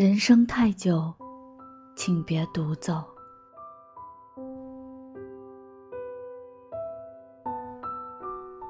[0.00, 1.12] 人生太久，
[1.94, 3.04] 请别独走。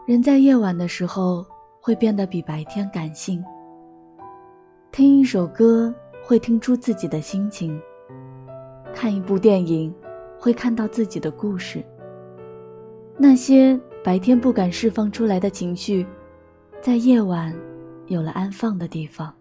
[0.08, 1.46] 人在夜晚的时候
[1.80, 3.40] 会变得比白天感性。
[4.90, 7.81] 听一首歌会听出自己的心情，
[8.92, 9.94] 看一部电影
[10.37, 11.81] 会看到自己的故事。
[13.17, 16.05] 那些白天不敢释放出来的情绪，
[16.83, 17.56] 在夜晚
[18.09, 19.33] 有了安放的地方。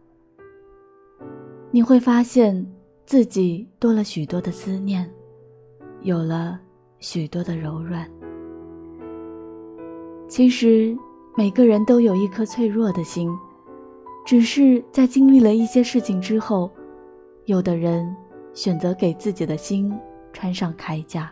[1.72, 2.66] 你会发现
[3.06, 5.08] 自己多了许多的思念，
[6.02, 6.60] 有了
[6.98, 8.10] 许多的柔软。
[10.28, 10.98] 其实
[11.38, 13.30] 每个人都有一颗脆弱的心，
[14.26, 16.72] 只是在经历了一些事情之后，
[17.46, 18.16] 有的人
[18.56, 19.96] 选择给自己的心
[20.34, 21.32] 穿上铠甲。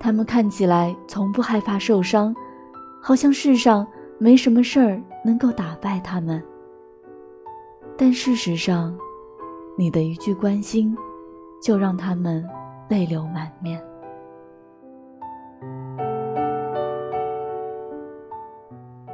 [0.00, 2.34] 他们看起来从不害怕受伤，
[3.00, 3.86] 好像世上
[4.18, 6.42] 没什么事儿能够打败他们。
[7.96, 8.96] 但事实上，
[9.78, 10.96] 你的一句关心，
[11.62, 12.44] 就让他们
[12.88, 13.80] 泪流满面。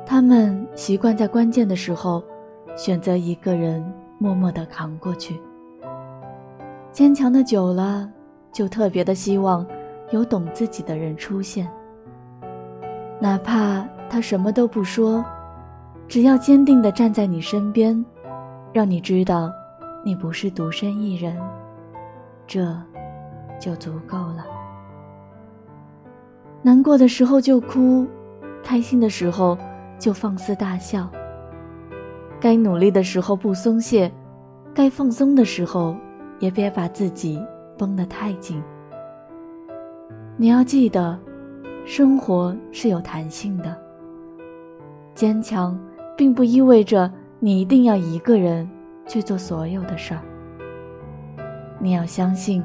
[0.06, 2.23] 他们习惯在关键的时候，
[2.75, 3.84] 选择一个人
[4.19, 5.41] 默默的扛过去。
[6.91, 8.11] 坚强的久了，
[8.51, 9.64] 就特别的希望
[10.11, 11.70] 有懂自己的人出现。
[13.20, 15.25] 哪怕他什么都不说，
[16.08, 18.05] 只要坚定的站在你身边，
[18.73, 19.53] 让你知道
[20.05, 21.37] 你不是独身一人，
[22.47, 22.77] 这
[23.59, 24.47] 就足够了。
[26.63, 28.07] 难过的时候就哭，
[28.63, 29.57] 开心的时候。
[30.01, 31.07] 就放肆大笑。
[32.41, 34.11] 该努力的时候不松懈，
[34.75, 35.95] 该放松的时候
[36.39, 37.39] 也别把自己
[37.77, 38.63] 绷得太紧。
[40.39, 41.19] 你要记得，
[41.85, 43.77] 生活是有弹性的。
[45.15, 45.79] 坚强
[46.17, 48.69] 并不意味着你一定要一个人
[49.06, 50.20] 去做所有的事儿。
[51.78, 52.62] 你要相信，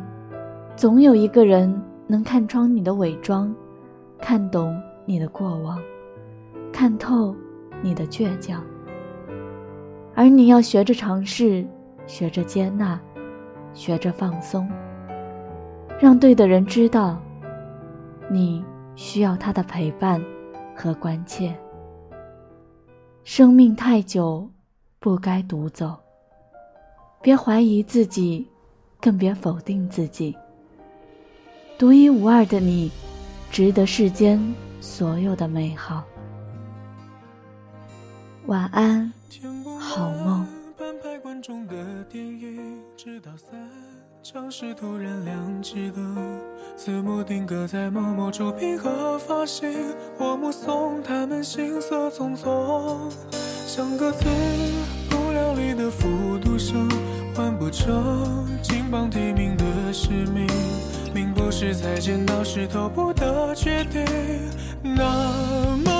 [0.75, 3.55] 总有一个人能看穿你的伪装，
[4.19, 5.81] 看懂你的过往。
[6.73, 7.33] 看透
[7.81, 8.61] 你的倔强，
[10.13, 11.65] 而你要学着尝试，
[12.05, 12.99] 学着接纳，
[13.73, 14.69] 学着放松，
[15.97, 17.17] 让对的人知道，
[18.29, 18.61] 你
[18.95, 20.21] 需要他的陪伴
[20.75, 21.55] 和关切。
[23.23, 24.49] 生命太久，
[25.05, 25.95] 不该独走。
[27.21, 28.49] 别怀疑自己，
[28.99, 30.35] 更别否定自己。
[31.77, 32.91] 独一无二的你，
[33.51, 34.41] 值得世间
[34.81, 36.03] 所有的美好。
[38.47, 39.13] 晚安，
[39.79, 40.47] 好梦。
[41.21, 43.69] 观众的电影，直到散
[44.23, 46.41] 场时突然亮起了
[46.75, 49.71] 字幕，定格在某某出品和发行。
[50.17, 53.11] 我目送他们行色匆匆，
[53.75, 54.23] 像个自
[55.09, 56.89] 不量力的复读生，
[57.35, 60.47] 换不成金榜题名的使命。
[61.13, 64.01] 命不是在剪刀石头布的决定，
[64.81, 65.94] 那么。